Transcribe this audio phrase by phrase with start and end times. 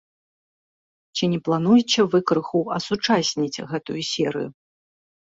[1.19, 4.49] Ці не плануеце вы крыху асучасніць гэтую серыю?